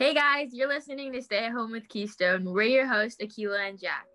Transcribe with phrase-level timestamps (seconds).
[0.00, 2.50] Hey guys, you're listening to Stay at Home with Keystone.
[2.54, 4.06] We're your hosts, Akila and Jack.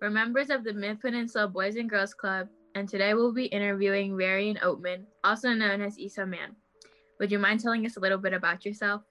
[0.00, 4.16] We're members of the Mid Peninsula Boys and Girls Club, and today we'll be interviewing
[4.16, 6.56] Varian Oatman, also known as Issa Man.
[7.20, 9.02] Would you mind telling us a little bit about yourself?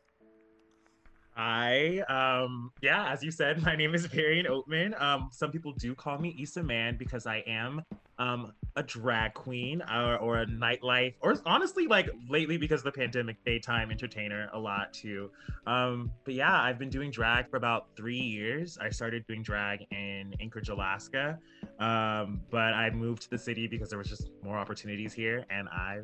[1.36, 2.00] Hi.
[2.10, 5.00] Um, yeah, as you said, my name is Varian Oatman.
[5.00, 7.84] Um, some people do call me Issa Man because I am
[8.18, 12.92] um, a drag queen or, or, a nightlife, or honestly, like lately because of the
[12.92, 15.30] pandemic, daytime entertainer a lot too.
[15.68, 18.78] Um, but yeah, I've been doing drag for about three years.
[18.82, 21.38] I started doing drag in Anchorage, Alaska,
[21.80, 25.70] um, but I moved to the city because there was just more opportunities here, and
[25.70, 26.00] I,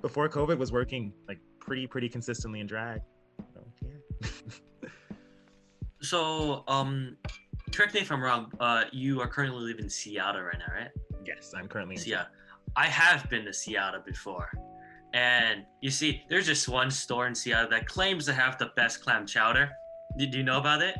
[0.00, 3.00] before COVID, was working like pretty pretty consistently in drag.
[6.02, 7.16] So, um,
[7.72, 8.52] correct me if I'm wrong.
[8.58, 10.90] Uh, you are currently living in Seattle right now, right?
[11.26, 12.26] Yes, I'm currently in Seattle.
[12.76, 14.50] I have been to Seattle before.
[15.14, 19.02] And you see, there's just one store in Seattle that claims to have the best
[19.02, 19.70] clam chowder.
[20.16, 20.96] Did you know about it?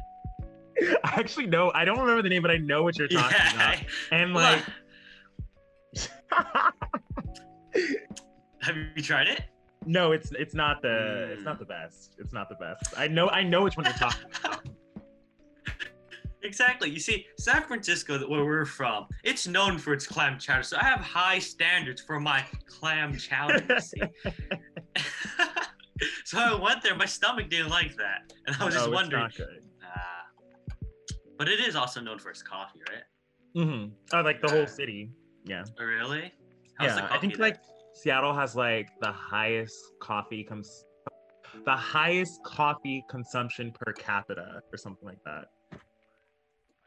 [0.80, 1.72] I actually know.
[1.74, 3.54] I don't remember the name, but I know what you're talking yeah.
[3.54, 3.78] about.
[4.12, 4.62] And like,
[8.60, 9.44] have you tried it?
[9.84, 11.30] No, it's it's not the mm.
[11.32, 12.14] it's not the best.
[12.18, 12.94] It's not the best.
[12.96, 14.66] I know I know which one you're talking about.
[16.42, 16.90] Exactly.
[16.90, 20.62] You see, San Francisco, where we're from, it's known for its clam chowder.
[20.62, 23.78] So I have high standards for my clam chowder.
[26.24, 26.96] So I went there.
[26.96, 29.24] My stomach didn't like that, and I was just wondering.
[29.24, 29.98] Uh,
[31.38, 33.64] but it is also known for its coffee, right?
[33.64, 33.92] Mm-hmm.
[34.16, 35.10] Oh, like the whole city.
[35.44, 35.64] Yeah.
[35.78, 36.32] Really?
[36.78, 37.48] How's yeah, I think there?
[37.48, 37.60] like
[37.94, 40.84] Seattle has like the highest coffee comes
[41.64, 45.46] the highest coffee consumption per capita or something like that.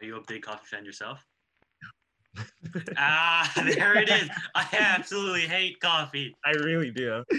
[0.06, 1.26] Are you a big coffee fan yourself?
[2.96, 4.30] ah, there it is.
[4.54, 6.36] I absolutely hate coffee.
[6.46, 7.24] I really do.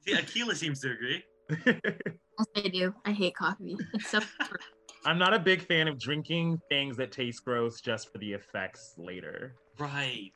[0.00, 1.22] See, Akila seems to agree.
[1.64, 2.92] Yes, I do.
[3.04, 3.76] I hate coffee.
[3.94, 4.58] Except for-
[5.06, 8.94] I'm not a big fan of drinking things that taste gross just for the effects
[8.98, 9.54] later.
[9.78, 10.32] Right.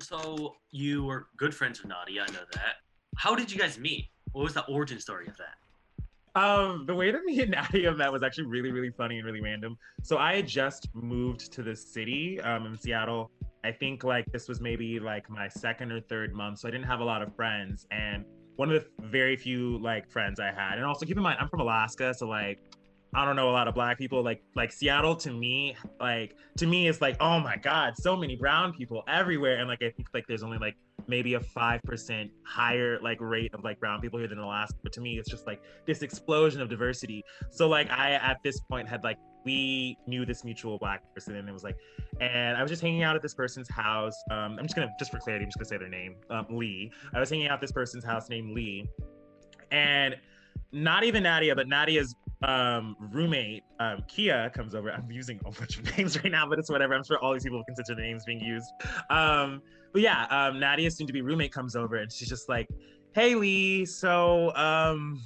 [0.00, 2.76] so you were good friends with Nadia, I know that.
[3.18, 4.08] How did you guys meet?
[4.32, 5.56] What was the origin story of that?
[6.34, 9.40] Um, the way that me and Nadia met was actually really, really funny and really
[9.40, 9.78] random.
[10.02, 13.30] So I had just moved to the city um, in Seattle.
[13.64, 16.86] I think like this was maybe like my second or third month, so I didn't
[16.86, 17.86] have a lot of friends.
[17.90, 18.24] And
[18.56, 21.48] one of the very few like friends I had, and also keep in mind I'm
[21.48, 22.58] from Alaska, so like
[23.14, 26.66] I don't know a lot of black people like like Seattle to me like to
[26.66, 30.08] me it's like oh my god so many brown people everywhere and like I think
[30.12, 30.74] like there's only like
[31.06, 35.00] maybe a 5% higher like rate of like brown people here than Alaska but to
[35.00, 39.04] me it's just like this explosion of diversity so like I at this point had
[39.04, 41.76] like we knew this mutual black person and it was like
[42.20, 45.10] and I was just hanging out at this person's house um I'm just gonna just
[45.10, 47.60] for clarity I'm just gonna say their name um, Lee I was hanging out at
[47.60, 48.88] this person's house named Lee
[49.70, 50.16] and
[50.72, 54.90] not even Nadia, but Nadia's um, roommate, um, Kia, comes over.
[54.90, 56.94] I'm using a bunch of names right now, but it's whatever.
[56.94, 58.70] I'm sure all these people consider the names being used.
[59.94, 62.68] But yeah, um, Nadia's soon to be roommate comes over and she's just like,
[63.12, 65.22] hey, Lee, so um,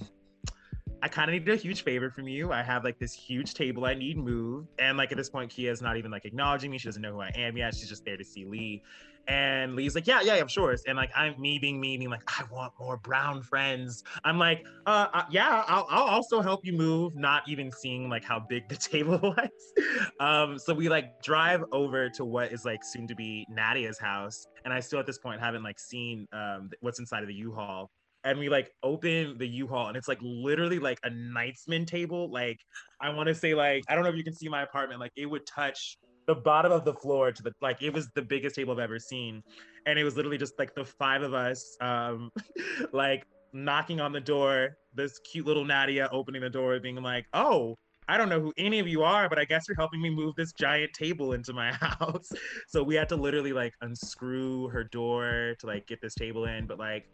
[1.00, 2.53] I kind of need a huge favor from you.
[2.53, 4.69] I have like this huge table I need moved.
[4.78, 6.78] And like at this point, Kia's not even like acknowledging me.
[6.78, 7.75] She doesn't know who I am yet.
[7.75, 8.82] She's just there to see Lee.
[9.28, 10.75] And Lee's like, yeah, yeah, of sure.
[10.86, 14.03] And like, I'm me being me, being like, I want more brown friends.
[14.25, 18.25] I'm like, uh, uh, yeah, I'll, I'll also help you move, not even seeing like
[18.25, 20.09] how big the table was.
[20.19, 24.47] um, so we like drive over to what is like soon to be Nadia's house.
[24.65, 27.91] And I still at this point haven't like seen um, what's inside of the U-Haul
[28.24, 32.30] and we like open the U-Haul and it's like literally like a Knightsman table.
[32.30, 32.58] Like
[33.00, 35.00] I want to say like I don't know if you can see my apartment.
[35.00, 35.96] Like it would touch
[36.26, 38.98] the bottom of the floor to the like it was the biggest table I've ever
[38.98, 39.42] seen,
[39.86, 42.30] and it was literally just like the five of us, um,
[42.92, 44.76] like knocking on the door.
[44.94, 47.76] This cute little Nadia opening the door, being like, "Oh,
[48.08, 50.34] I don't know who any of you are, but I guess you're helping me move
[50.36, 52.28] this giant table into my house."
[52.68, 56.66] so we had to literally like unscrew her door to like get this table in,
[56.66, 57.06] but like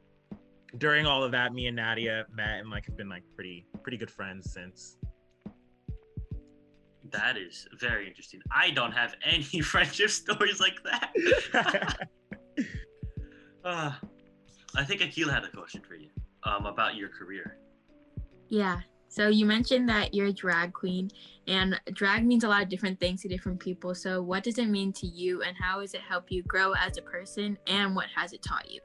[0.79, 3.99] during all of that, me and Nadia met and like have been like pretty pretty
[3.99, 4.97] good friends since.
[7.11, 8.41] That is very interesting.
[8.51, 12.09] I don't have any friendship stories like that.
[13.65, 13.93] uh,
[14.77, 16.09] I think Akil had a question for you
[16.43, 17.59] um, about your career.
[18.49, 18.81] Yeah.
[19.09, 21.09] So you mentioned that you're a drag queen,
[21.47, 23.95] and drag means a lot of different things to different people.
[23.95, 26.99] So what does it mean to you, and how has it helped you grow as
[26.99, 28.81] a person, and what has it taught you?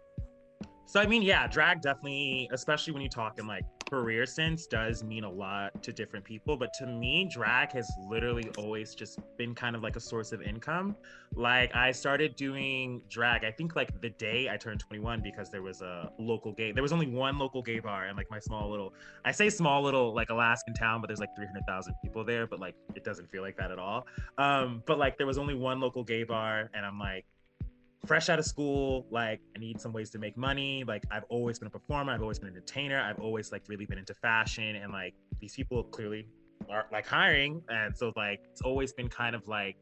[0.90, 5.04] So I mean, yeah, drag definitely, especially when you talk in like career sense does
[5.04, 9.54] mean a lot to different people, but to me, drag has literally always just been
[9.54, 10.96] kind of like a source of income.
[11.36, 15.62] Like I started doing drag, I think like the day I turned 21 because there
[15.62, 16.72] was a local gay.
[16.72, 18.96] There was only one local gay bar in like my small little.
[19.24, 22.74] I say small little like Alaskan town, but there's like 300,000 people there, but like
[22.96, 24.08] it doesn't feel like that at all.
[24.40, 27.26] Um, but like there was only one local gay bar, and I'm like
[28.06, 30.84] fresh out of school, like I need some ways to make money.
[30.88, 33.86] Like I've always been a performer, I've always been an entertainer, I've always like really
[33.86, 36.28] been into fashion, and like these people clearly
[36.70, 39.76] are like hiring, and so like it's always been kind of like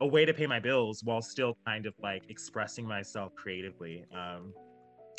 [0.00, 4.04] a way to pay my bills while still kind of like expressing myself creatively.
[4.12, 4.52] Um,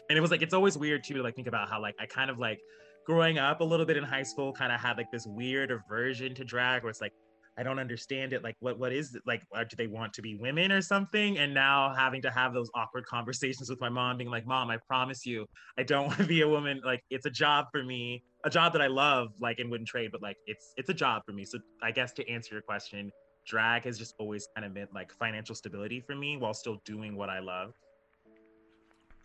[0.09, 2.05] and it was like it's always weird too to like think about how like I
[2.05, 2.59] kind of like
[3.05, 6.35] growing up a little bit in high school kind of had like this weird aversion
[6.35, 7.13] to drag where it's like
[7.57, 8.43] I don't understand it.
[8.43, 9.23] Like, what what is it?
[9.25, 11.39] Like, do they want to be women or something?
[11.39, 14.77] And now having to have those awkward conversations with my mom, being like, "Mom, I
[14.87, 15.45] promise you,
[15.77, 16.81] I don't want to be a woman.
[16.85, 20.11] Like, it's a job for me, a job that I love, like, and wouldn't trade,
[20.11, 23.11] but like, it's it's a job for me." So, I guess to answer your question,
[23.47, 27.15] drag has just always kind of meant like financial stability for me while still doing
[27.15, 27.73] what I love.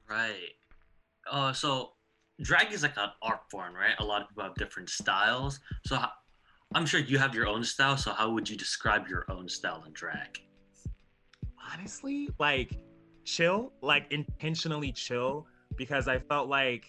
[0.08, 0.54] Right.
[1.30, 1.92] Uh, so
[2.40, 3.94] drag is like an art form, right?
[3.98, 5.60] A lot of people have different styles.
[5.86, 6.02] So
[6.74, 7.96] I'm sure you have your own style.
[7.96, 10.40] So how would you describe your own style in drag?
[11.72, 12.78] Honestly, like
[13.24, 15.46] chill, like intentionally chill,
[15.76, 16.86] because I felt like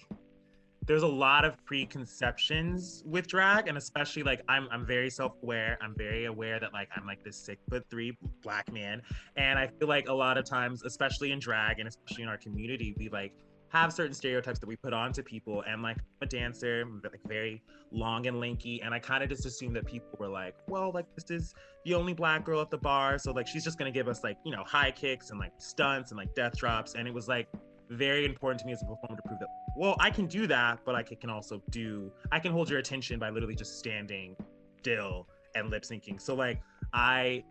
[0.85, 5.77] there's a lot of preconceptions with drag and especially like I'm I'm very self-aware.
[5.81, 9.01] I'm very aware that like I'm like this six foot three black man.
[9.37, 12.37] And I feel like a lot of times, especially in drag and especially in our
[12.37, 13.33] community, we like
[13.73, 15.63] have certain stereotypes that we put onto people.
[15.67, 17.61] And like I'm a dancer, like very
[17.91, 21.07] long and lanky, and I kind of just assumed that people were like, well, like
[21.15, 24.07] this is the only black girl at the bar, so like she's just gonna give
[24.07, 27.13] us like you know high kicks and like stunts and like death drops, and it
[27.13, 27.47] was like
[27.89, 30.79] very important to me as a performer to prove that well I can do that,
[30.85, 34.35] but I can also do I can hold your attention by literally just standing
[34.79, 36.21] still and lip syncing.
[36.21, 36.61] So like
[36.93, 37.43] I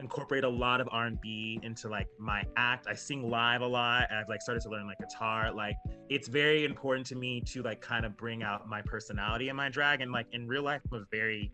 [0.00, 2.86] incorporate a lot of R&B into like my act.
[2.88, 5.52] I sing live a lot I've like started to learn like guitar.
[5.52, 5.76] Like
[6.08, 9.68] it's very important to me to like kind of bring out my personality in my
[9.68, 11.52] drag and like in real life I'm a very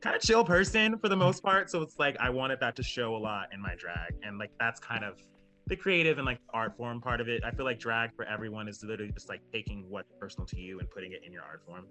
[0.00, 1.70] kind of chill person for the most part.
[1.70, 4.50] So it's like I wanted that to show a lot in my drag and like
[4.58, 5.18] that's kind of
[5.66, 7.42] the creative and like art form part of it.
[7.44, 10.80] I feel like drag for everyone is literally just like taking what's personal to you
[10.80, 11.86] and putting it in your art form.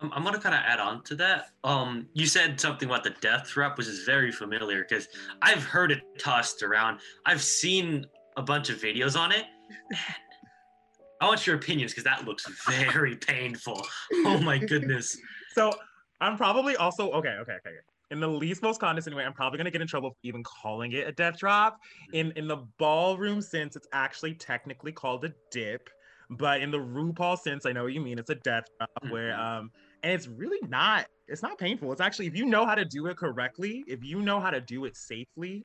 [0.00, 1.50] I'm, I'm gonna kind of add on to that.
[1.62, 5.08] Um, you said something about the death drop, which is very familiar because
[5.42, 7.00] I've heard it tossed around.
[7.26, 8.06] I've seen
[8.36, 9.44] a bunch of videos on it.
[11.20, 13.86] I want your opinions because that looks very painful.
[14.26, 15.16] Oh my goodness.
[15.52, 15.72] So
[16.20, 17.76] I'm probably also okay, okay, okay.
[18.10, 20.92] In the least most condescending way, I'm probably gonna get in trouble for even calling
[20.92, 21.78] it a death drop.
[22.12, 25.88] In in the ballroom sense, it's actually technically called a dip.
[26.36, 28.18] But in the RuPaul sense, I know what you mean.
[28.18, 29.12] It's a death drop mm-hmm.
[29.12, 29.70] where um
[30.02, 31.92] and it's really not it's not painful.
[31.92, 34.60] It's actually if you know how to do it correctly, if you know how to
[34.60, 35.64] do it safely,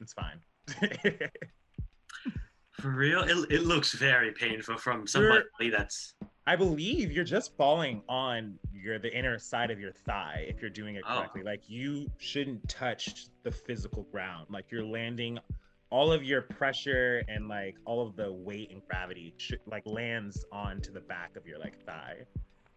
[0.00, 0.40] it's fine.
[2.80, 3.22] For real?
[3.22, 6.14] It, it looks very painful from somebody you're, that's
[6.46, 10.70] I believe you're just falling on your the inner side of your thigh if you're
[10.70, 11.16] doing it oh.
[11.16, 11.40] correctly.
[11.42, 11.48] Oh.
[11.48, 14.46] Like you shouldn't touch the physical ground.
[14.50, 15.38] Like you're landing
[15.90, 20.44] all of your pressure and like all of the weight and gravity should, like lands
[20.50, 22.16] onto the back of your like thigh.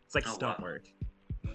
[0.05, 0.65] It's like oh, stunt wow.
[0.65, 0.87] work.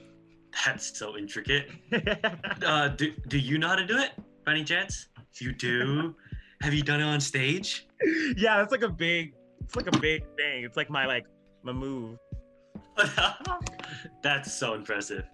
[0.64, 1.70] That's so intricate.
[2.66, 4.12] uh, do, do you know how to do it,
[4.44, 5.08] Bunny Jets?
[5.32, 6.14] If you do?
[6.60, 7.86] Have you done it on stage?
[8.36, 10.64] Yeah, it's like a big, it's like a big thing.
[10.64, 11.26] It's like my like
[11.62, 12.18] my move.
[14.23, 15.25] That's so impressive.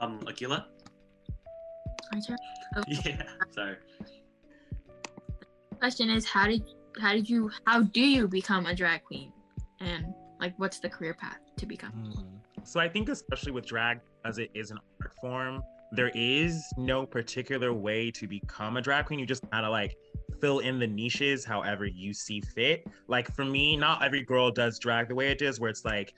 [0.00, 0.64] Um, Akila.
[2.14, 2.82] Oh.
[2.86, 3.76] Yeah, sorry
[5.82, 6.62] question is how did
[7.00, 9.32] how did you how do you become a drag queen?
[9.80, 11.92] And like what's the career path to become?
[11.92, 12.66] Mm.
[12.68, 15.60] so i think especially with drag as it is an art form
[15.90, 19.18] there is no particular way to become a drag queen.
[19.18, 19.96] You just of like
[20.40, 22.86] fill in the niches however you see fit.
[23.08, 26.14] Like for me not every girl does drag the way it is where it's like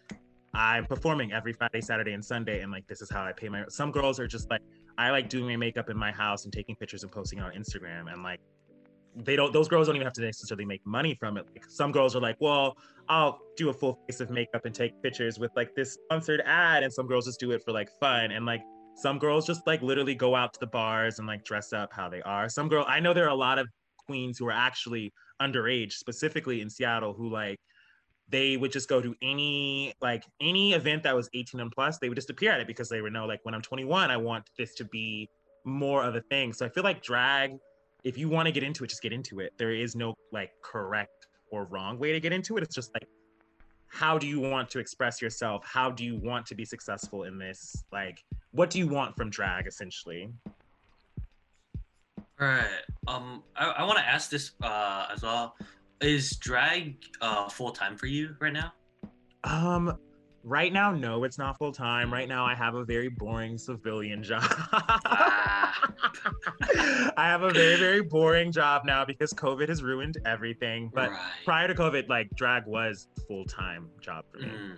[0.54, 3.64] i'm performing every friday saturday and sunday and like this is how i pay my
[3.68, 4.60] some girls are just like
[4.98, 8.12] i like doing my makeup in my house and taking pictures and posting on instagram
[8.12, 8.40] and like
[9.16, 11.46] they don't those girls don't even have to necessarily make money from it.
[11.52, 12.76] Like some girls are like well
[13.08, 16.82] i'll do a full face of makeup and take pictures with like this sponsored ad
[16.82, 18.30] and some girls just do it for like fun.
[18.32, 18.62] And like
[18.96, 22.08] some girls just like literally go out to the bars and like dress up how
[22.08, 22.48] they are.
[22.48, 23.68] Some girl i know there are a lot of
[24.06, 27.58] queens who are actually underage specifically in seattle who like
[28.28, 32.08] they would just go to any like any event that was 18 and plus they
[32.08, 34.48] would just appear at it because they would know like when i'm 21 i want
[34.56, 35.28] this to be
[35.64, 36.52] more of a thing.
[36.52, 37.56] So i feel like drag
[38.04, 39.52] if you want to get into it, just get into it.
[39.56, 42.62] There is no like correct or wrong way to get into it.
[42.62, 43.08] It's just like
[43.94, 45.64] how do you want to express yourself?
[45.64, 47.84] How do you want to be successful in this?
[47.92, 50.32] Like, what do you want from drag essentially?
[52.40, 52.66] All right.
[53.06, 55.54] Um, I, I want to ask this uh, as well.
[56.00, 58.72] Is drag uh, full time for you right now?
[59.44, 59.96] Um,
[60.44, 62.12] right now, no, it's not full time.
[62.12, 64.44] Right now, I have a very boring civilian job.
[67.16, 70.90] I have a very, very boring job now because COVID has ruined everything.
[70.94, 71.20] But right.
[71.44, 74.46] prior to COVID, like drag was full time job for me.
[74.46, 74.76] Mm.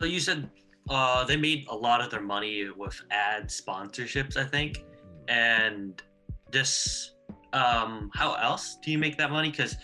[0.00, 0.48] So you said
[0.88, 4.84] uh, they made a lot of their money with ad sponsorships, I think,
[5.28, 6.00] and
[6.50, 7.12] this.
[7.52, 9.50] Um, how else do you make that money?
[9.50, 9.76] Because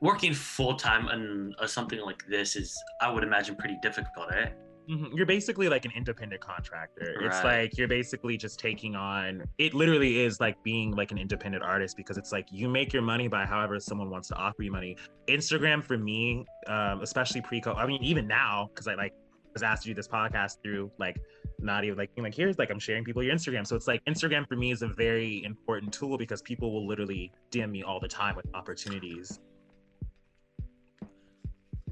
[0.00, 4.50] working full time on uh, something like this is, I would imagine, pretty difficult, eh?
[4.88, 5.16] Mhm.
[5.16, 7.16] You're basically like an independent contractor.
[7.22, 9.42] It's like you're basically just taking on.
[9.58, 13.02] It literally is like being like an independent artist because it's like you make your
[13.02, 14.96] money by however someone wants to offer you money.
[15.26, 17.78] Instagram for me, um, especially pre-COVID.
[17.78, 19.14] I mean, even now because I like
[19.54, 21.16] was asked to do this podcast through like
[21.60, 23.66] not even like being like here's like I'm sharing people your Instagram.
[23.66, 27.32] So it's like Instagram for me is a very important tool because people will literally
[27.50, 29.40] DM me all the time with opportunities.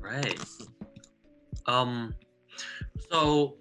[0.03, 0.39] Right.
[1.67, 2.15] Um.
[3.11, 3.57] So,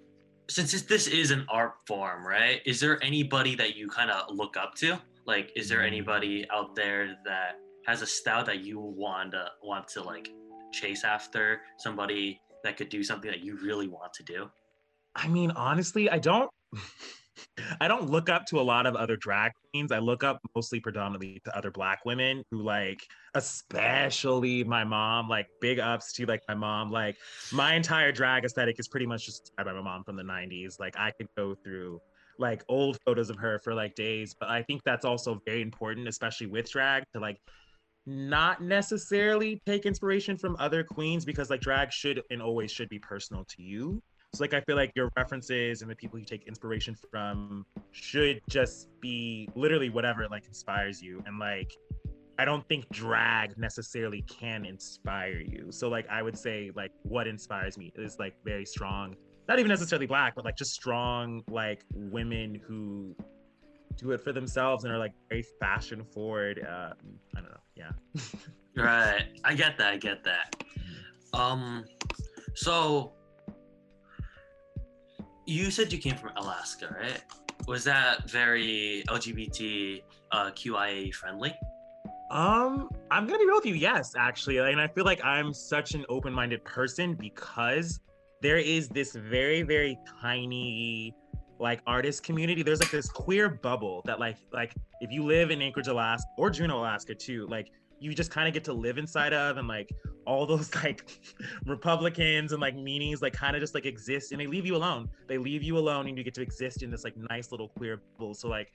[0.48, 2.60] since this, is an art form, right?
[2.66, 5.00] Is there anybody that you kind of look up to?
[5.26, 9.88] Like, is there anybody out there that has a style that you want to want
[9.88, 10.30] to like
[10.72, 11.60] chase after?
[11.78, 14.50] Somebody that could do something that you really want to do?
[15.14, 16.50] I mean, honestly, I don't.
[17.80, 19.92] I don't look up to a lot of other drag queens.
[19.92, 23.00] I look up mostly predominantly to other black women who like,
[23.34, 26.90] especially my mom, like big ups to like my mom.
[26.90, 27.16] Like
[27.52, 30.78] my entire drag aesthetic is pretty much just by my mom from the 90s.
[30.78, 32.00] Like I could go through
[32.38, 36.08] like old photos of her for like days, but I think that's also very important,
[36.08, 37.38] especially with drag, to like
[38.06, 42.98] not necessarily take inspiration from other queens because like drag should and always should be
[42.98, 44.02] personal to you.
[44.34, 48.40] So like I feel like your references and the people you take inspiration from should
[48.48, 51.22] just be literally whatever like inspires you.
[51.26, 51.76] And like
[52.38, 55.66] I don't think drag necessarily can inspire you.
[55.70, 59.16] So like I would say like what inspires me is like very strong,
[59.48, 63.14] not even necessarily black, but like just strong like women who
[63.96, 66.58] do it for themselves and are like very fashion forward.
[66.60, 67.60] Um, I don't know.
[67.76, 67.90] Yeah.
[68.74, 69.26] Right.
[69.44, 69.92] I get that.
[69.92, 70.64] I get that.
[71.34, 71.84] Um.
[72.54, 73.12] So,
[75.52, 77.22] you said you came from Alaska, right?
[77.68, 81.54] Was that very LGBT uh, QIA friendly?
[82.30, 83.74] Um, I'm gonna be real with you.
[83.74, 88.00] Yes, actually, and I feel like I'm such an open-minded person because
[88.40, 91.14] there is this very, very tiny
[91.60, 92.62] like artist community.
[92.62, 96.50] There's like this queer bubble that like like if you live in Anchorage, Alaska, or
[96.50, 97.68] Juneau, Alaska too, like
[98.02, 99.90] you just kind of get to live inside of, and like
[100.26, 101.08] all those like
[101.66, 105.08] Republicans and like meanies like kind of just like exist, and they leave you alone.
[105.28, 108.02] They leave you alone, and you get to exist in this like nice little queer
[108.18, 108.34] bubble.
[108.34, 108.72] So like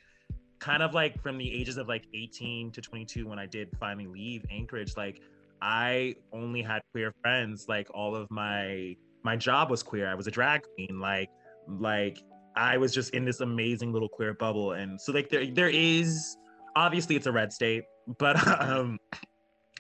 [0.60, 4.08] kind of like from the ages of like 18 to 22 when I did finally
[4.08, 5.22] leave Anchorage, like
[5.62, 7.66] I only had queer friends.
[7.68, 10.08] Like all of my my job was queer.
[10.08, 11.00] I was a drag queen.
[11.00, 11.30] Like
[11.68, 12.20] like
[12.56, 14.74] I was just in this amazing little queer bubble.
[14.74, 16.38] And so like there there is
[16.76, 17.84] obviously it's a red state,
[18.18, 18.98] but um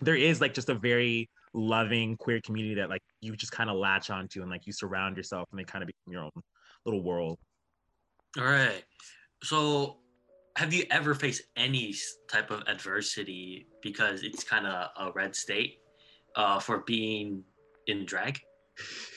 [0.01, 3.77] there is like just a very loving queer community that like you just kind of
[3.77, 6.31] latch onto and like you surround yourself and they kind of become your own
[6.85, 7.39] little world.
[8.37, 8.83] All right.
[9.43, 9.97] So,
[10.57, 11.93] have you ever faced any
[12.29, 15.79] type of adversity because it's kind of a red state
[16.35, 17.43] uh, for being
[17.87, 18.39] in drag?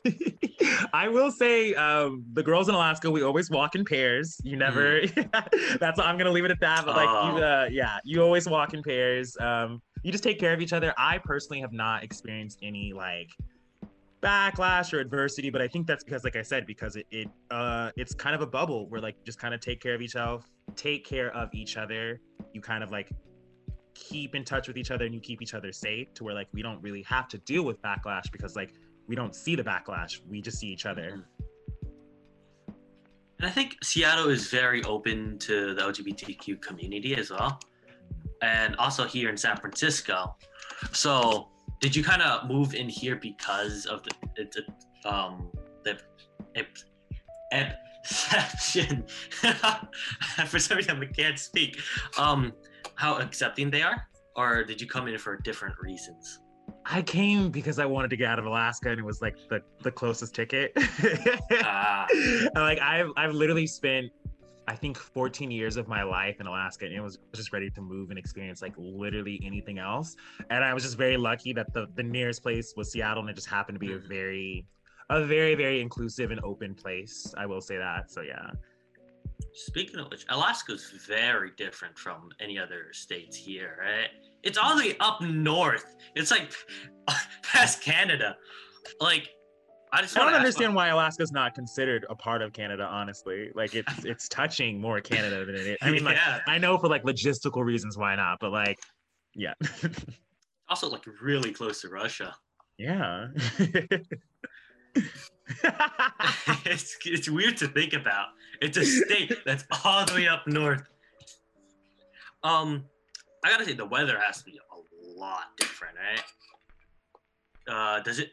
[0.93, 4.39] I will say, um, the girls in Alaska, we always walk in pairs.
[4.43, 5.03] You never.
[5.81, 5.99] that's.
[6.01, 6.85] I'm gonna leave it at that.
[6.87, 7.63] But like, you, Oh.
[7.65, 9.37] uh, yeah, you always walk in pairs.
[9.39, 10.95] Um, you just take care of each other.
[10.97, 13.31] I personally have not experienced any like
[14.23, 17.91] backlash or adversity, but I think that's because, like I said, because it, it uh,
[17.97, 20.43] it's kind of a bubble where like just kind of take care of each other,
[20.77, 22.21] take care of each other.
[22.53, 23.11] You kind of like
[23.95, 26.49] keep in touch with each other and you keep each other safe to where like
[26.53, 28.73] we don't really have to deal with backlash because like
[29.07, 31.27] we don't see the backlash we just see each other
[33.39, 37.59] And I think Seattle is very open to the LGBTQ community as well,
[38.43, 40.37] and also here in San Francisco.
[40.93, 41.49] So,
[41.81, 44.65] did you kind of move in here because of the
[45.09, 45.51] um
[45.85, 45.99] the
[46.55, 46.77] ep-
[47.53, 49.05] exception?
[50.47, 51.81] For some reason, I can't speak.
[52.19, 52.53] Um,
[52.95, 54.07] how accepting they are,
[54.37, 56.41] or did you come in for different reasons?
[56.87, 59.61] i came because i wanted to get out of alaska and it was like the,
[59.83, 60.73] the closest ticket
[61.65, 62.07] Ah.
[62.55, 64.07] like i've i've literally spent
[64.69, 67.81] I think 14 years of my life in Alaska and it was just ready to
[67.81, 70.17] move and experience like literally anything else.
[70.51, 73.35] And I was just very lucky that the, the nearest place was Seattle and it
[73.35, 74.09] just happened to be a Mhm.
[74.09, 74.67] very,
[75.09, 77.35] a very, very inclusive and open place.
[77.37, 78.11] I will say that.
[78.13, 78.51] So yeah.
[79.53, 84.11] Speaking of which, Alaska's very different from any other states here, right?
[84.45, 85.97] It's all the way up north.
[86.15, 86.53] It's like
[87.43, 88.37] past Canada.
[89.01, 89.31] Like,
[89.93, 93.51] I just I don't understand why Alaska's not considered a part of Canada, honestly.
[93.55, 95.77] Like it's it's touching more Canada than it is.
[95.83, 96.41] I mean, like yeah.
[96.47, 98.79] I know for like logistical reasons why not, but like
[99.35, 99.55] yeah.
[100.69, 102.33] Also, like really close to Russia.
[102.79, 103.27] yeah.
[106.65, 108.29] it's it's weird to think about.
[108.63, 110.85] It's a state that's all the way up north.
[112.45, 112.85] Um,
[113.45, 116.23] I gotta say the weather has to be a lot different, right?
[117.69, 118.31] Uh, does it?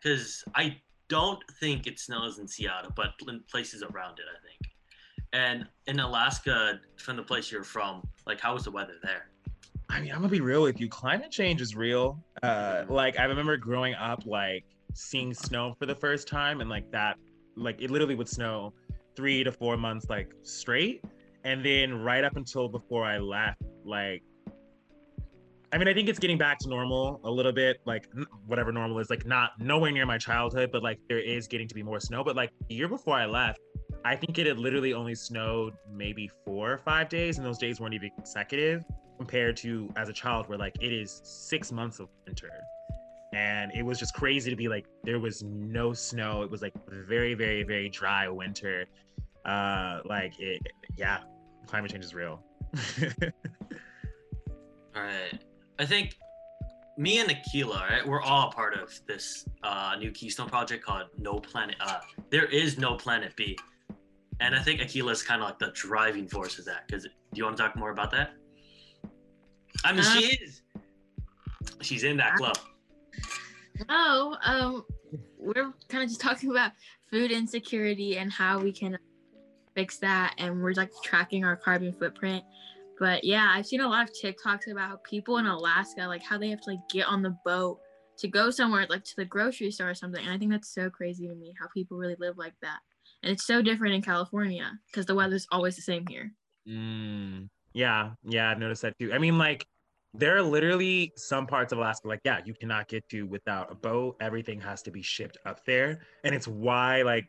[0.00, 0.76] Because I
[1.10, 4.72] don't think it snows in Seattle, but in places around it, I think.
[5.32, 9.26] And in Alaska, from the place you're from, like how was the weather there?
[9.90, 10.88] I mean, I'm gonna be real with you.
[10.88, 12.24] Climate change is real.
[12.42, 14.64] Uh, like I remember growing up, like
[14.94, 17.16] seeing snow for the first time, and like that,
[17.56, 18.72] like it literally would snow
[19.16, 21.04] three to four months like straight,
[21.44, 24.22] and then right up until before I left, like.
[25.72, 28.08] I mean, I think it's getting back to normal a little bit, like
[28.46, 31.74] whatever normal is, like not nowhere near my childhood, but like there is getting to
[31.74, 32.24] be more snow.
[32.24, 33.60] But like the year before I left,
[34.04, 37.80] I think it had literally only snowed maybe four or five days, and those days
[37.80, 38.84] weren't even consecutive
[39.18, 42.50] compared to as a child where like it is six months of winter
[43.34, 46.72] and it was just crazy to be like there was no snow it was like
[46.88, 48.86] very very very dry winter
[49.44, 50.62] uh like it
[50.96, 51.18] yeah
[51.66, 52.42] climate change is real
[54.96, 55.38] All right.
[55.80, 56.18] I think
[56.98, 61.06] me and Akila, right, we're all a part of this uh, new Keystone project called
[61.18, 61.76] No Planet.
[61.80, 63.58] Uh, there is no Planet B,
[64.40, 66.86] and I think Akila is kind of like the driving force of that.
[66.86, 68.34] Because do you want to talk more about that?
[69.82, 70.60] I mean, she is.
[71.80, 72.58] She's in that club.
[73.88, 74.84] No, um,
[75.38, 76.72] we're kind of just talking about
[77.10, 78.98] food insecurity and how we can
[79.74, 82.44] fix that, and we're like tracking our carbon footprint.
[83.00, 86.38] But yeah, I've seen a lot of TikToks about how people in Alaska, like how
[86.38, 87.80] they have to like get on the boat
[88.18, 90.22] to go somewhere, like to the grocery store or something.
[90.22, 92.78] And I think that's so crazy to me how people really live like that.
[93.22, 96.30] And it's so different in California because the weather's always the same here.
[96.68, 99.12] Mm, yeah, yeah, I've noticed that too.
[99.12, 99.66] I mean, like,
[100.12, 103.74] there are literally some parts of Alaska, like, yeah, you cannot get to without a
[103.74, 104.16] boat.
[104.20, 106.00] Everything has to be shipped up there.
[106.24, 107.28] And it's why, like,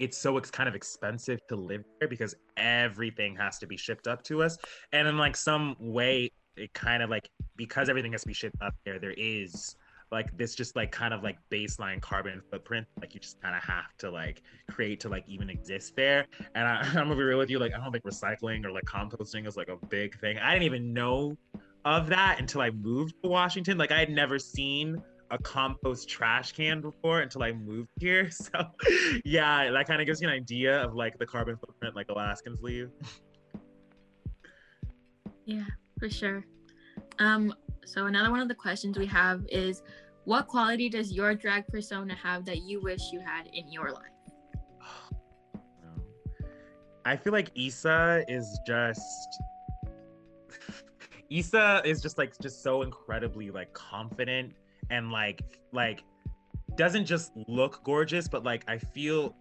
[0.00, 4.08] it's so it's kind of expensive to live there because everything has to be shipped
[4.08, 4.56] up to us.
[4.92, 8.56] And in like some way, it kind of like because everything has to be shipped
[8.62, 9.76] up there, there is
[10.10, 13.62] like this just like kind of like baseline carbon footprint like you just kind of
[13.62, 16.26] have to like create to like even exist there.
[16.54, 18.84] And I, i'm gonna be real with you like i don't think recycling or like
[18.84, 20.38] composting is like a big thing.
[20.38, 21.36] I didn't even know
[21.84, 23.76] of that until i moved to washington.
[23.76, 28.50] Like i had never seen a compost trash can before until i moved here so
[29.24, 32.60] yeah that kind of gives you an idea of like the carbon footprint like alaskans
[32.62, 32.90] leave
[35.50, 35.66] Yeah,
[35.98, 36.44] for sure.
[37.18, 37.52] Um,
[37.84, 39.82] so another one of the questions we have is
[40.24, 44.04] what quality does your drag persona have that you wish you had in your life?
[47.04, 49.00] I feel like Issa is just
[51.30, 54.52] Issa is just like just so incredibly like confident
[54.90, 56.02] and like like
[56.76, 59.34] doesn't just look gorgeous, but like I feel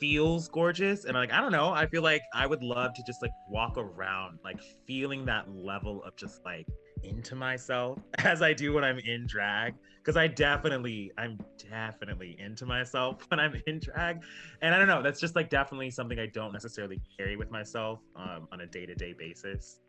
[0.00, 3.22] feels gorgeous and like I don't know, I feel like I would love to just
[3.22, 6.66] like walk around like feeling that level of just like
[7.02, 11.38] into myself as I do when I'm in drag because I definitely I'm
[11.70, 14.22] definitely into myself when I'm in drag
[14.62, 18.00] and I don't know that's just like definitely something I don't necessarily carry with myself
[18.16, 19.80] um, on a day-to-day basis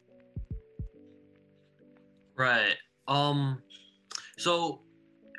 [2.36, 2.75] Right.
[3.08, 3.62] Um.
[4.38, 4.82] So,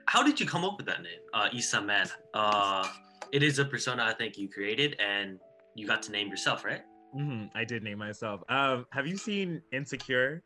[0.06, 2.08] how did you come up with that name, uh, Issa Man?
[2.34, 2.86] Uh,
[3.32, 5.38] it is a persona I think you created, and
[5.74, 6.82] you got to name yourself, right?
[7.14, 10.42] Mhm, I did name myself um have you seen Insecure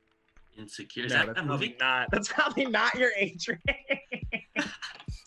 [0.57, 1.07] Insecure.
[1.07, 1.77] Is no that that's that probably movie?
[1.81, 4.69] not that's probably not your age range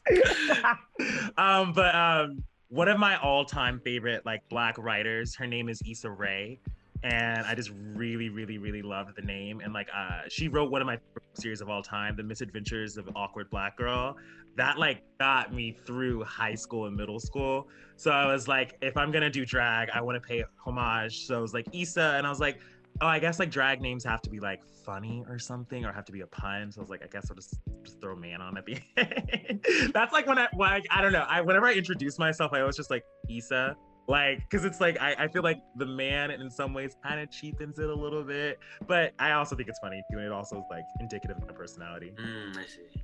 [1.37, 6.09] um but um one of my all-time favorite like black writers her name is Issa
[6.11, 6.59] Rae
[7.03, 9.59] and I just really really really loved the name.
[9.59, 10.97] And like uh she wrote one of my
[11.33, 14.15] series of all time the misadventures of awkward black girl.
[14.55, 17.67] That like got me through high school and middle school.
[17.97, 21.25] So I was like if I'm gonna do drag I want to pay homage.
[21.25, 22.59] So I was like Issa and I was like
[23.01, 26.05] oh I guess like drag names have to be like funny or something or have
[26.05, 26.71] to be a pun.
[26.71, 29.93] So I was like I guess I'll just just throw man on at the end.
[29.93, 31.25] That's like when I like I don't know.
[31.27, 33.75] I whenever I introduce myself I always just like Issa
[34.07, 37.31] like because it's like I, I feel like the man in some ways kind of
[37.31, 40.57] cheapens it a little bit but i also think it's funny too and it also
[40.57, 43.03] is like indicative of my personality Mm, I see.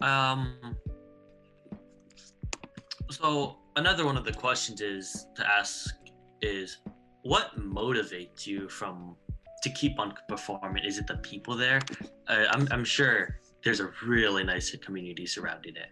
[0.00, 0.76] Um.
[3.10, 5.94] So another one of the questions is to ask
[6.42, 6.78] is
[7.22, 9.16] what motivates you from
[9.62, 10.84] to keep on performing?
[10.84, 11.80] Is it the people there?
[12.28, 15.90] Uh, I'm I'm sure there's a really nice community surrounding it.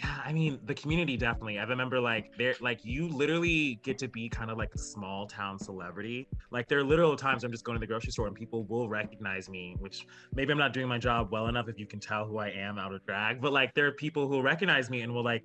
[0.00, 4.08] Yeah i mean the community definitely i remember like there like you literally get to
[4.08, 6.26] be kind of like a small town celebrity.
[6.50, 8.88] Like there are literal times i'm just going to the grocery store and people will
[8.88, 12.24] recognize me which maybe i'm not doing my job well enough if you can tell
[12.24, 15.12] who i am out of drag but like there are people who recognize me and
[15.12, 15.44] will like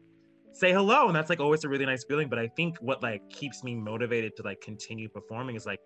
[0.53, 3.21] say hello and that's like always a really nice feeling but i think what like
[3.29, 5.79] keeps me motivated to like continue performing is like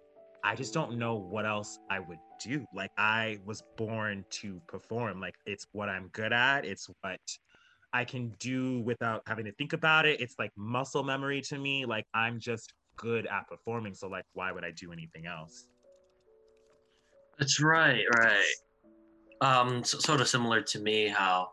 [0.43, 2.65] i just don't know what else i would do.
[2.73, 5.19] Like i was born to perform.
[5.19, 7.19] Like it's what i'm good at it's what
[7.93, 11.85] i can do without having to think about it it's like muscle memory to me
[11.85, 15.67] like i'm just good at performing so like why would i do anything else
[17.39, 18.53] That's right, right.
[19.41, 21.51] Um, so, sort of similar to me, how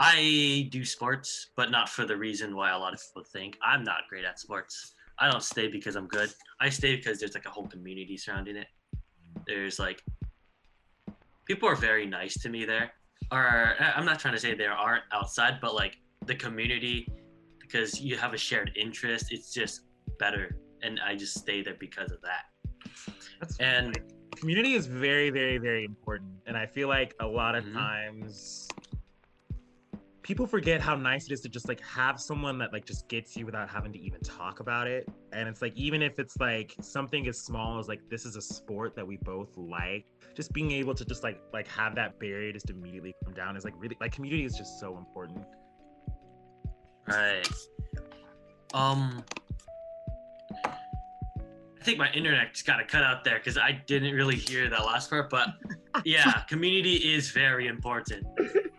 [0.00, 3.84] I do sports, but not for the reason why a lot of people think I'm
[3.84, 4.94] not great at sports.
[5.18, 6.30] I don't stay because I'm good.
[6.60, 8.66] I stay because there's like a whole community surrounding it.
[9.46, 10.02] There's like
[11.46, 12.90] people are very nice to me there.
[13.32, 17.08] I- I'm not trying to say there aren't outside, but like the community,
[17.60, 19.82] because you have a shared interest, it's just
[20.18, 20.56] better.
[20.82, 22.44] And I just stay there because of that.
[23.40, 23.96] that's And
[24.36, 27.72] community is very very very important and i feel like a lot of Mhm.
[27.72, 28.68] times
[30.26, 33.36] people forget how nice it is to just like have someone that like just gets
[33.36, 36.74] you without having to even talk about it and it's like even if it's like
[36.82, 40.72] something as small as like this is a sport that we both like just being
[40.72, 43.96] able to just like like have that barrier just immediately come down is like really
[44.00, 45.46] like community is just so important
[47.06, 47.48] Right.
[48.74, 49.24] Um,
[50.64, 54.68] I think my internet just got to cut out there because I didn't really hear
[54.68, 55.30] that last part.
[55.30, 55.50] But
[56.04, 58.26] yeah, community is very important.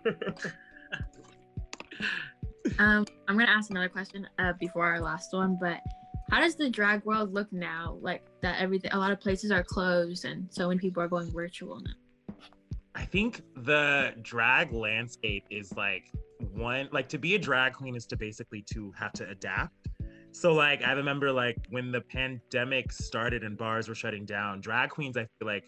[2.80, 5.80] Um, I'm gonna ask another question uh, before our last one, but
[6.30, 7.98] how does the drag world look now?
[8.02, 11.32] Like that everything, a lot of places are closed, and so many people are going
[11.32, 12.36] virtual now.
[12.96, 16.12] I think the drag landscape is like
[16.52, 19.88] one like to be a drag queen is to basically to have to adapt.
[20.32, 24.90] So like I remember like when the pandemic started and bars were shutting down, drag
[24.90, 25.66] queens I feel like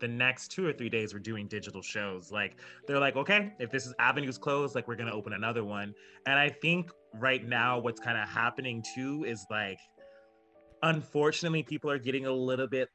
[0.00, 2.32] the next two or three days we're doing digital shows.
[2.32, 5.94] Like they're like, okay, if this is avenues closed, like we're gonna open another one.
[6.26, 9.78] And I think right now what's kind of happening too is like
[10.82, 12.88] unfortunately people are getting a little bit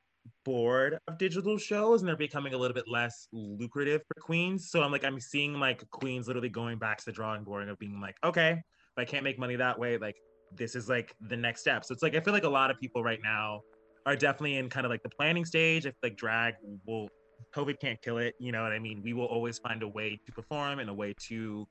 [0.43, 4.69] bored of digital shows and they're becoming a little bit less lucrative for queens.
[4.69, 7.77] So I'm like, I'm seeing like queens literally going back to the drawing board of
[7.77, 10.15] being like, okay, if I can't make money that way, like
[10.55, 11.85] this is like the next step.
[11.85, 13.61] So it's like I feel like a lot of people right now
[14.05, 15.85] are definitely in kind of like the planning stage.
[15.85, 17.09] I feel like drag will
[17.55, 18.35] COVID can't kill it.
[18.39, 19.01] You know what I mean?
[19.03, 21.67] We will always find a way to perform and a way to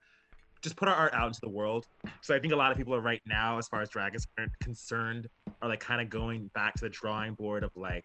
[0.62, 1.86] just put our art out into the world.
[2.22, 4.26] So I think a lot of people are right now, as far as drag is
[4.62, 5.28] concerned,
[5.60, 8.04] are like kind of going back to the drawing board of like,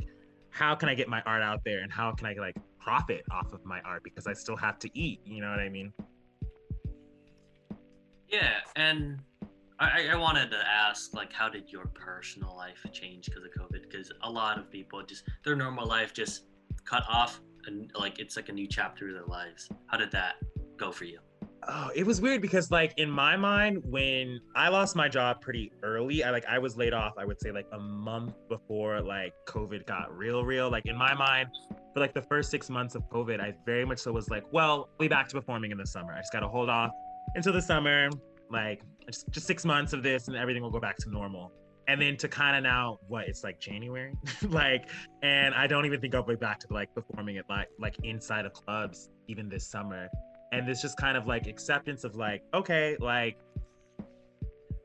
[0.50, 3.54] how can I get my art out there and how can I like profit off
[3.54, 5.22] of my art because I still have to eat.
[5.24, 5.94] You know what I mean?
[8.28, 9.20] Yeah, and
[9.80, 13.84] I, I wanted to ask, like, how did your personal life change because of COVID?
[13.84, 16.44] Because a lot of people just their normal life just
[16.86, 19.70] cut off, and like it's like a new chapter of their lives.
[19.88, 20.36] How did that
[20.78, 21.20] go for you?
[21.68, 25.72] Oh, it was weird because like in my mind, when I lost my job pretty
[25.84, 29.34] early, I like I was laid off, I would say like a month before like
[29.48, 30.70] COVID got real, real.
[30.70, 31.50] Like in my mind,
[31.94, 34.90] for like the first six months of COVID, I very much so was like, well,
[35.00, 36.14] be back to performing in the summer.
[36.14, 36.92] I just gotta hold off
[37.36, 38.10] until the summer,
[38.50, 41.52] like just, just six months of this and everything will go back to normal.
[41.88, 44.14] And then to kind of now, what it's like January,
[44.50, 44.90] like,
[45.24, 48.46] and I don't even think I'll be back to like performing at like like inside
[48.46, 50.08] of clubs even this summer
[50.52, 53.38] and this just kind of like acceptance of like okay like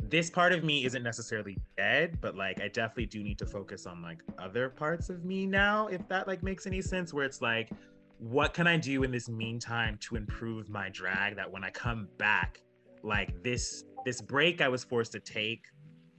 [0.01, 3.87] this part of me isn't necessarily dead but like i definitely do need to focus
[3.87, 7.41] on like other parts of me now if that like makes any sense where it's
[7.41, 7.71] like
[8.19, 12.07] what can i do in this meantime to improve my drag that when i come
[12.19, 12.61] back
[13.03, 15.67] like this this break i was forced to take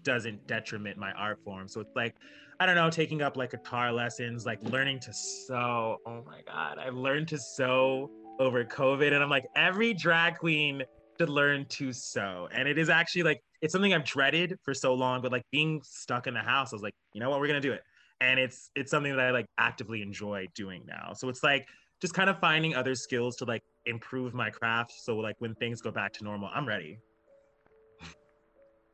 [0.03, 2.15] doesn't detriment my art form so it's like
[2.59, 6.77] i don't know taking up like guitar lessons like learning to sew oh my god
[6.77, 9.13] i've learned to sew over COVID.
[9.13, 10.83] And I'm like, every drag queen
[11.17, 12.47] should learn to sew.
[12.51, 15.81] And it is actually like, it's something I've dreaded for so long, but like being
[15.83, 17.81] stuck in the house, I was like, you know what, we're gonna do it.
[18.21, 21.13] And it's it's something that I like actively enjoy doing now.
[21.13, 21.67] So it's like
[22.01, 24.93] just kind of finding other skills to like improve my craft.
[25.01, 26.99] So like when things go back to normal, I'm ready.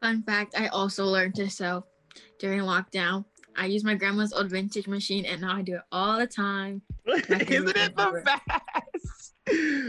[0.01, 1.85] Fun fact: I also learned to sew
[2.39, 3.25] during lockdown.
[3.55, 6.81] I use my grandma's old vintage machine, and now I do it all the time.
[7.05, 9.33] Isn't it the best?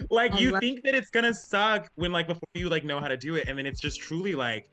[0.11, 3.09] like I you think that it's gonna suck when like before you like know how
[3.09, 4.69] to do it, and then it's just truly like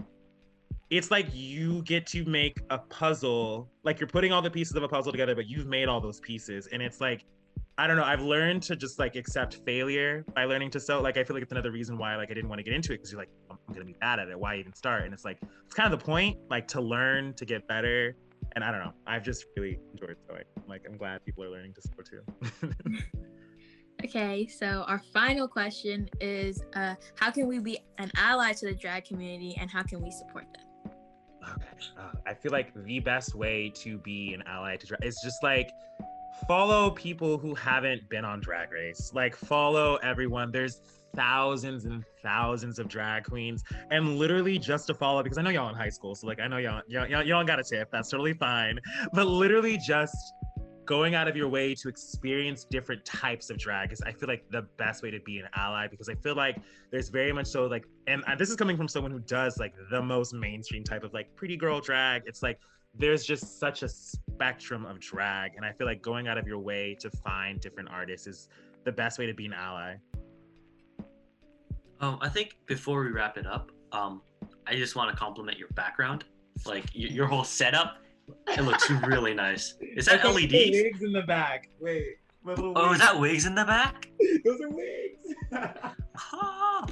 [0.89, 4.83] it's like you get to make a puzzle, like you're putting all the pieces of
[4.83, 7.25] a puzzle together, but you've made all those pieces, and it's like
[7.79, 8.03] I don't know.
[8.03, 11.01] I've learned to just like accept failure by learning to sew.
[11.01, 12.91] Like I feel like it's another reason why like I didn't want to get into
[12.91, 14.37] it because you're like I'm gonna be bad at it.
[14.37, 15.05] Why even start?
[15.05, 18.17] And it's like it's kind of the point, like to learn to get better.
[18.53, 18.91] And I don't know.
[19.07, 20.43] I've just really enjoyed sewing.
[20.67, 22.97] Like I'm glad people are learning to sew too.
[24.05, 28.73] Okay, so our final question is uh, how can we be an ally to the
[28.73, 30.93] drag community and how can we support them?
[31.43, 31.67] Okay.
[31.97, 35.43] Uh, I feel like the best way to be an ally to drag is just
[35.43, 35.69] like
[36.47, 39.11] follow people who haven't been on Drag Race.
[39.13, 40.51] Like follow everyone.
[40.51, 40.81] There's
[41.15, 45.69] thousands and thousands of drag queens, and literally just to follow because I know y'all
[45.69, 47.89] in high school, so like I know y'all y'all, y'all, y'all got a tip.
[47.91, 48.79] That's totally fine.
[49.13, 50.15] But literally just
[50.89, 54.43] going out of your way to experience different types of drag is I feel like
[54.49, 56.57] the best way to be an ally because I feel like
[56.89, 60.01] there's very much so like and this is coming from someone who does like the
[60.01, 62.59] most mainstream type of like pretty girl drag it's like
[62.95, 66.59] there's just such a spectrum of drag and i feel like going out of your
[66.59, 68.49] way to find different artists is
[68.83, 69.95] the best way to be an ally
[72.01, 74.21] Um, I think before we wrap it up, um,
[74.65, 76.23] I just want to compliment your background,
[76.65, 77.97] like y- your whole setup.
[78.47, 79.73] It looks really nice.
[79.81, 80.51] Is that Those are LED?
[80.71, 82.05] wigs in the back wait
[82.43, 84.07] my little Oh, is that wigs in the back?
[84.45, 85.27] those are wigs
[86.31, 86.85] Ah.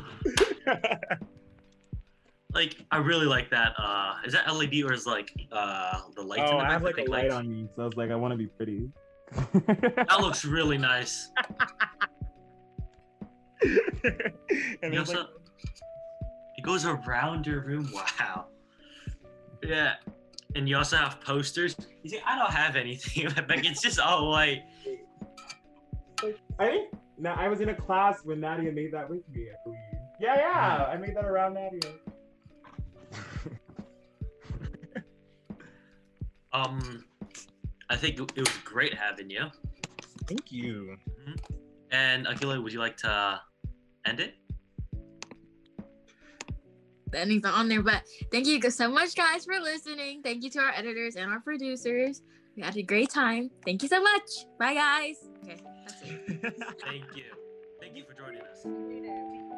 [2.58, 3.74] Like I really like that.
[3.78, 6.70] Uh, is that LED or is like uh the lights in oh the back?
[6.70, 7.34] i have like a light lights?
[7.36, 8.90] on me so i was like i want to be pretty
[9.32, 11.30] That looks really nice.
[14.82, 15.28] and You also, like,
[16.58, 17.90] it goes around your room.
[18.20, 18.46] Wow.
[19.64, 19.94] Yeah.
[20.56, 21.76] And you also have posters.
[22.04, 23.26] You see, I don't have anything.
[23.50, 24.64] like it's just all white.
[26.60, 29.48] I think now I was in a class when Nadia made that with me.
[29.52, 29.80] I believe.
[30.20, 31.92] Yeah, yeah, I made that around Nadia.
[36.58, 37.04] Um,
[37.90, 39.46] I think it was great having you.
[40.28, 40.98] Thank you.
[41.92, 43.42] And Akila, would you like to
[44.06, 44.36] end it?
[47.12, 50.22] The ending's not on there, but thank you so much, guys, for listening.
[50.24, 52.22] Thank you to our editors and our producers.
[52.56, 53.50] We had a great time.
[53.64, 54.30] Thank you so much.
[54.60, 55.16] Bye, guys.
[55.44, 56.56] Okay, that's it.
[56.84, 57.32] Thank you.
[57.80, 58.66] Thank you for joining us.
[58.66, 59.57] Later.